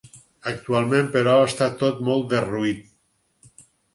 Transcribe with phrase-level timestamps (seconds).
[0.51, 3.61] Actualment, però, està tot molt derruït.